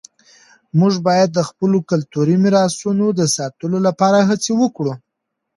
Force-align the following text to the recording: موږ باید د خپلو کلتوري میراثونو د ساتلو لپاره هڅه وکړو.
موږ 0.79 0.93
باید 1.07 1.29
د 1.33 1.39
خپلو 1.49 1.77
کلتوري 1.89 2.35
میراثونو 2.43 3.05
د 3.19 3.21
ساتلو 3.37 3.77
لپاره 3.87 4.19
هڅه 4.29 4.51
وکړو. 4.61 4.93